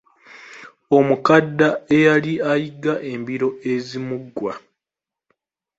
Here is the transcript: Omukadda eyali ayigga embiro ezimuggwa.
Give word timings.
Omukadda 0.97 1.67
eyali 1.95 2.33
ayigga 2.51 2.93
embiro 3.13 3.49
ezimuggwa. 3.73 4.53